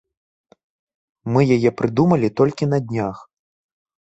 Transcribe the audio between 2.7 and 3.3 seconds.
на днях.